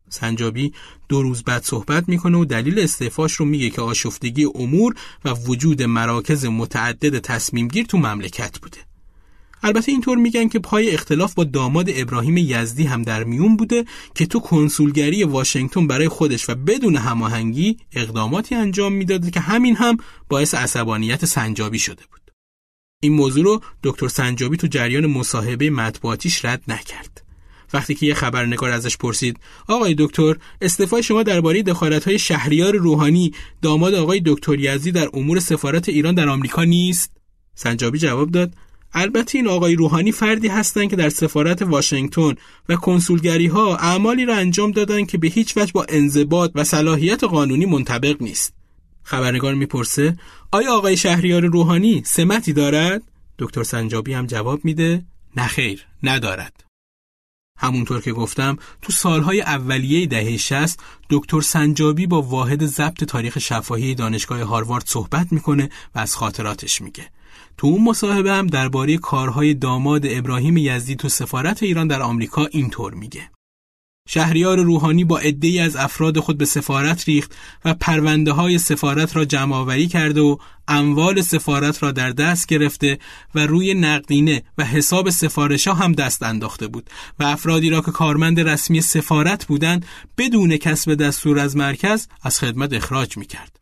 [0.08, 0.72] سنجابی
[1.08, 4.94] دو روز بعد صحبت می‌کنه و دلیل استعفاش رو میگه که آشفتگی امور
[5.24, 8.89] و وجود مراکز متعدد تصمیم گیر تو مملکت بوده.
[9.62, 13.84] البته اینطور میگن که پای اختلاف با داماد ابراهیم یزدی هم در میون بوده
[14.14, 19.96] که تو کنسولگری واشنگتن برای خودش و بدون هماهنگی اقداماتی انجام می‌داده که همین هم
[20.28, 22.20] باعث عصبانیت سنجابی شده بود.
[23.02, 27.22] این موضوع رو دکتر سنجابی تو جریان مصاحبه مطبوعاتیش رد نکرد.
[27.72, 31.64] وقتی که یه خبرنگار ازش پرسید آقای دکتر استعفای شما درباره
[32.06, 33.32] های شهریار روحانی
[33.62, 37.12] داماد آقای دکتر یزدی در امور سفارت ایران در آمریکا نیست
[37.54, 38.52] سنجابی جواب داد
[38.92, 42.34] البته این آقای روحانی فردی هستند که در سفارت واشنگتن
[42.68, 47.24] و کنسولگری ها اعمالی را انجام دادند که به هیچ وجه با انضباط و صلاحیت
[47.24, 48.54] قانونی منطبق نیست.
[49.02, 50.16] خبرنگار می‌پرسه
[50.52, 53.02] آیا آقای شهریار روحانی سمتی دارد؟
[53.38, 55.04] دکتر سنجابی هم جواب میده
[55.36, 56.64] نخیر ندارد.
[57.58, 60.80] همونطور که گفتم تو سالهای اولیه دهه 60
[61.10, 67.10] دکتر سنجابی با واحد ضبط تاریخ شفاهی دانشگاه هاروارد صحبت می‌کنه و از خاطراتش میگه.
[67.60, 72.94] تو اون مصاحبه هم درباره کارهای داماد ابراهیم یزدی تو سفارت ایران در آمریکا اینطور
[72.94, 73.30] میگه.
[74.08, 77.34] شهریار روحانی با عده‌ای از افراد خود به سفارت ریخت
[77.64, 80.36] و پرونده های سفارت را جمع آوری کرده و
[80.68, 82.98] اموال سفارت را در دست گرفته
[83.34, 87.90] و روی نقدینه و حساب سفارش ها هم دست انداخته بود و افرادی را که
[87.90, 89.86] کارمند رسمی سفارت بودند
[90.18, 93.60] بدون کسب دستور از مرکز از خدمت اخراج می کرد.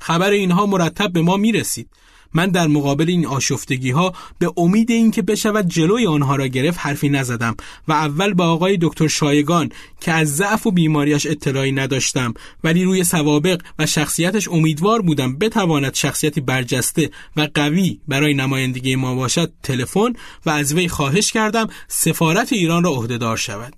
[0.00, 1.90] خبر اینها مرتب به ما می رسید
[2.34, 7.08] من در مقابل این آشفتگی ها به امید اینکه بشود جلوی آنها را گرفت حرفی
[7.08, 7.56] نزدم
[7.88, 9.68] و اول با آقای دکتر شایگان
[10.00, 15.94] که از ضعف و بیماریش اطلاعی نداشتم ولی روی سوابق و شخصیتش امیدوار بودم بتواند
[15.94, 20.12] شخصیتی برجسته و قوی برای نمایندگی ما باشد تلفن
[20.46, 23.74] و از وی خواهش کردم سفارت ایران را عهدهدار شود.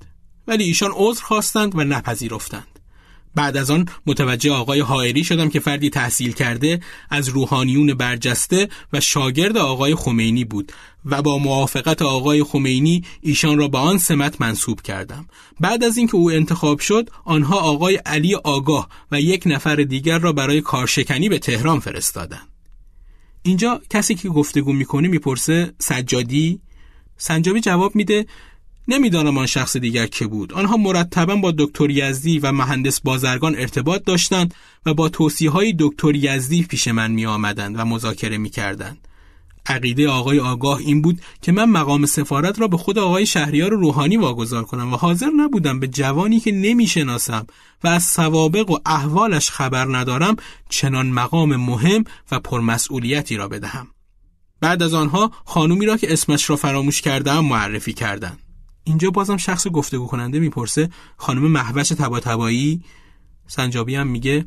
[0.47, 2.70] ولی ایشان عذر خواستند و نپذیرفتند.
[3.35, 9.01] بعد از آن متوجه آقای حائری شدم که فردی تحصیل کرده از روحانیون برجسته و
[9.01, 10.73] شاگرد آقای خمینی بود
[11.05, 15.27] و با موافقت آقای خمینی ایشان را به آن سمت منصوب کردم.
[15.61, 20.33] بعد از اینکه او انتخاب شد آنها آقای علی آگاه و یک نفر دیگر را
[20.33, 22.49] برای کارشکنی به تهران فرستادند.
[23.43, 26.61] اینجا کسی که گفتگو می‌کنه می‌پرسه سجادی؟
[27.17, 28.27] سنجابی جواب میده
[28.89, 34.05] نمی‌دانم آن شخص دیگر که بود آنها مرتبا با دکتر یزدی و مهندس بازرگان ارتباط
[34.05, 34.55] داشتند
[34.87, 39.09] و با توصیه های دکتر یزدی پیش من می آمدند و مذاکره می کردند.
[39.67, 44.17] عقیده آقای آگاه این بود که من مقام سفارت را به خود آقای شهریار روحانی
[44.17, 47.47] واگذار کنم و حاضر نبودم به جوانی که نمی‌شناسم
[47.85, 50.37] و از سوابق و احوالش خبر ندارم
[50.69, 53.89] چنان مقام مهم و پرمسئولیتی را بدهم.
[54.61, 58.39] بعد از آنها خانومی را که اسمش را فراموش کردم معرفی کردند.
[58.85, 62.83] اینجا بازم شخص گفتگو کننده می‌پرسه خانم محوش تباتبایی
[63.47, 64.47] سنجابی هم میگه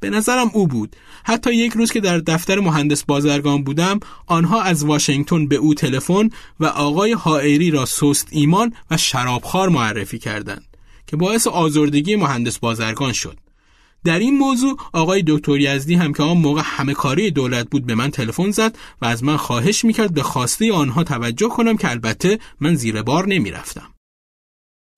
[0.00, 0.96] به نظرم او بود.
[1.24, 6.30] حتی یک روز که در دفتر مهندس بازرگان بودم آنها از واشنگتن به او تلفن
[6.60, 10.76] و آقای حائری را سست ایمان و شرابخوار معرفی کردند
[11.06, 13.38] که باعث آزردگی مهندس بازرگان شد.
[14.04, 17.94] در این موضوع آقای دکتر یزدی هم که آن موقع همه کاری دولت بود به
[17.94, 22.38] من تلفن زد و از من خواهش می‌کرد به خواسته آنها توجه کنم که البته
[22.60, 23.90] من زیر بار نمی‌رفتم.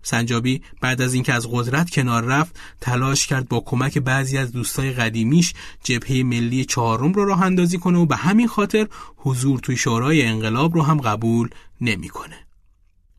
[0.02, 4.92] سنجابی بعد از اینکه از قدرت کنار رفت تلاش کرد با کمک بعضی از دوستای
[4.92, 5.54] قدیمیش
[5.84, 10.74] جبهه ملی چهارم رو راه اندازی کنه و به همین خاطر حضور توی شورای انقلاب
[10.74, 11.48] رو هم قبول
[11.80, 12.45] نمی‌کنه.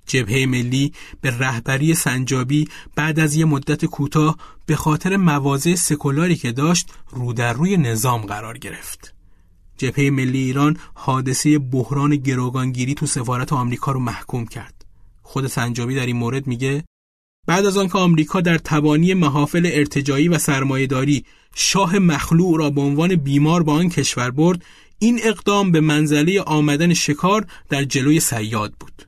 [0.07, 6.51] جبهه ملی به رهبری سنجابی بعد از یه مدت کوتاه به خاطر مواضع سکولاری که
[6.51, 9.13] داشت رو در روی نظام قرار گرفت.
[9.77, 14.85] جبهه ملی ایران حادثه بحران گروگانگیری تو سفارت آمریکا رو محکوم کرد.
[15.21, 16.83] خود سنجابی در این مورد میگه
[17.47, 23.15] بعد از آنکه آمریکا در تبانی محافل ارتجایی و سرمایهداری شاه مخلوع را به عنوان
[23.15, 24.65] بیمار با آن کشور برد
[24.99, 29.06] این اقدام به منزله آمدن شکار در جلوی سیاد بود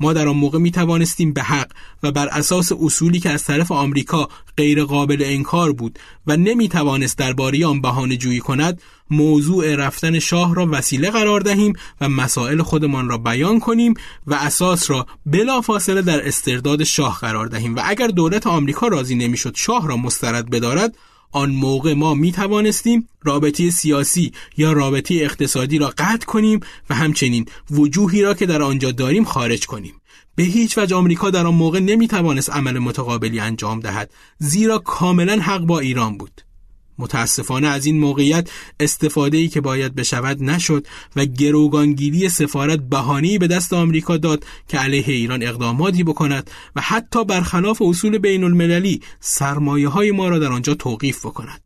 [0.00, 1.68] ما در آن موقع می توانستیم به حق
[2.02, 7.18] و بر اساس اصولی که از طرف آمریکا غیر قابل انکار بود و نمی توانست
[7.18, 13.08] درباره آن بهانه جویی کند موضوع رفتن شاه را وسیله قرار دهیم و مسائل خودمان
[13.08, 13.94] را بیان کنیم
[14.26, 17.76] و اساس را بلا فاصله در استرداد شاه قرار دهیم.
[17.76, 20.96] و اگر دولت آمریکا راضی نمی‌شد شاه را مسترد بدارد
[21.32, 26.60] آن موقع ما می توانستیم رابطه سیاسی یا رابطه اقتصادی را قطع کنیم
[26.90, 29.94] و همچنین وجوهی را که در آنجا داریم خارج کنیم.
[30.34, 35.38] به هیچ وجه آمریکا در آن موقع نمی توانست عمل متقابلی انجام دهد زیرا کاملا
[35.40, 36.47] حق با ایران بود.
[36.98, 40.86] متاسفانه از این موقعیت استفاده ای که باید بشود نشد
[41.16, 47.24] و گروگانگیری سفارت بهانه‌ای به دست آمریکا داد که علیه ایران اقداماتی بکند و حتی
[47.24, 51.60] برخلاف اصول بین المللی سرمایه های ما را در آنجا توقیف بکند.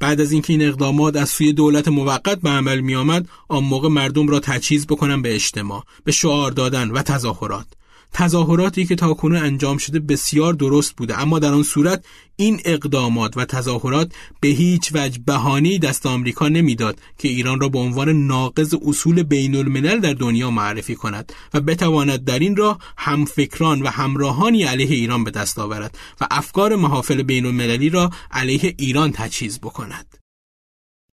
[0.00, 3.88] بعد از اینکه این اقدامات از سوی دولت موقت به عمل می آمد آن موقع
[3.88, 7.66] مردم را تجهیز بکنن به اجتماع به شعار دادن و تظاهرات
[8.14, 11.20] تظاهراتی که تاکنون انجام شده بسیار درست بوده.
[11.20, 12.04] اما در آن صورت
[12.36, 17.78] این اقدامات و تظاهرات به هیچ وجه بهانه‌ای دست آمریکا نمی‌داد که ایران را به
[17.78, 23.82] عنوان ناقض اصول بین الملل در دنیا معرفی کند و بتواند در این راه همفکران
[23.82, 29.12] و همراهانی علیه ایران به دست آورد و افکار محافل بین المللی را علیه ایران
[29.12, 30.23] تجهیز بکند.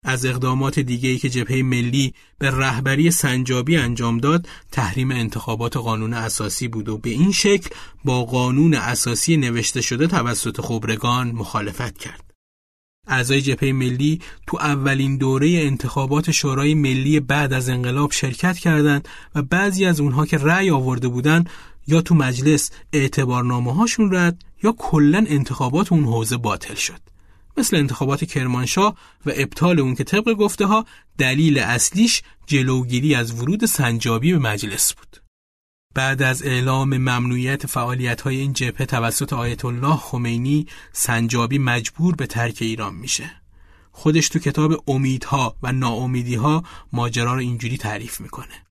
[0.04, 6.68] از اقدامات دیگری که جبهه ملی به رهبری سنجابی انجام داد تحریم انتخابات قانون اساسی
[6.68, 7.70] بود و به این شکل
[8.04, 12.30] با قانون اساسی نوشته شده توسط خبرگان مخالفت کرد.
[13.06, 19.42] اعضای جبهه ملی تو اولین دوره انتخابات شورای ملی بعد از انقلاب شرکت کردند و
[19.42, 21.50] بعضی از اونها که رأی آورده بودند
[21.86, 27.09] یا تو مجلس اعتبارنامه هاشون رد یا کلا انتخابات اون حوزه باطل شد.
[27.56, 28.96] مثل انتخابات کرمانشاه
[29.26, 30.86] و ابطال اون که طبق گفته ها
[31.18, 35.16] دلیل اصلیش جلوگیری از ورود سنجابی به مجلس بود.
[35.94, 42.26] بعد از اعلام ممنوعیت فعالیت های این جبهه توسط آیت الله خمینی سنجابی مجبور به
[42.26, 43.30] ترک ایران میشه.
[43.92, 48.69] خودش تو کتاب امیدها و ناامیدیها ماجرا رو اینجوری تعریف می‌کنه.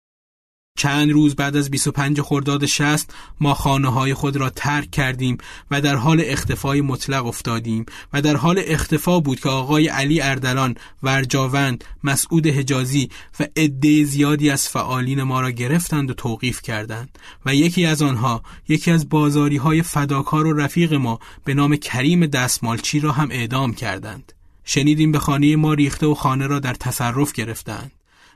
[0.80, 5.38] چند روز بعد از 25 خرداد 60 ما خانه های خود را ترک کردیم
[5.72, 10.76] و در حال اختفای مطلق افتادیم و در حال اختفا بود که آقای علی اردلان،
[11.04, 13.10] ورجاوند، مسعود حجازی
[13.40, 18.44] و عده زیادی از فعالین ما را گرفتند و توقیف کردند و یکی از آنها
[18.68, 23.74] یکی از بازاری های فداکار و رفیق ما به نام کریم دستمالچی را هم اعدام
[23.74, 24.34] کردند.
[24.64, 27.92] شنیدیم به خانه ما ریخته و خانه را در تصرف گرفتند.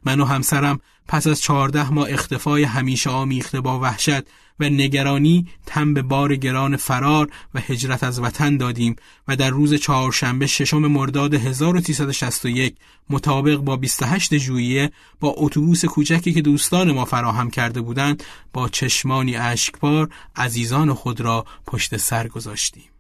[0.06, 4.24] من و همسرم پس از چهارده ماه اختفای همیشه آمیخته با وحشت
[4.60, 8.96] و نگرانی تن به بار گران فرار و هجرت از وطن دادیم
[9.28, 12.76] و در روز چهارشنبه ششم مرداد 1361
[13.10, 18.24] مطابق با 28 ژوئیه با اتوبوس کوچکی که دوستان ما فراهم کرده بودند
[18.54, 22.93] با چشمانی اشکبار عزیزان خود را پشت سر گذاشتیم.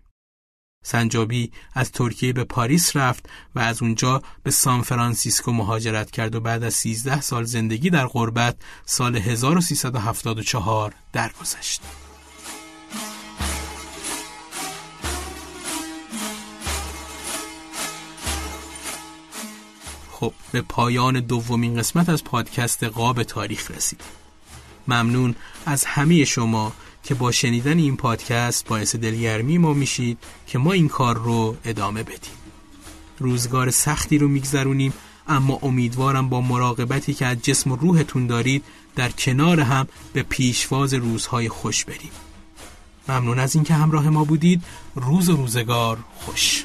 [0.83, 6.39] سنجابی از ترکیه به پاریس رفت و از اونجا به سان فرانسیسکو مهاجرت کرد و
[6.39, 8.55] بعد از 13 سال زندگی در غربت
[8.85, 11.81] سال 1374 درگذشت.
[20.11, 24.01] خب به پایان دومین قسمت از پادکست قاب تاریخ رسید.
[24.87, 26.73] ممنون از همه شما
[27.03, 32.03] که با شنیدن این پادکست باعث دلگرمی ما میشید که ما این کار رو ادامه
[32.03, 32.33] بدیم.
[33.19, 34.93] روزگار سختی رو میگذرونیم
[35.27, 38.63] اما امیدوارم با مراقبتی که از جسم و روحتون دارید
[38.95, 42.11] در کنار هم به پیشواز روزهای خوش بریم.
[43.09, 44.63] ممنون از اینکه همراه ما بودید.
[44.95, 46.63] روز و روزگار خوش.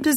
[0.00, 0.09] welcome to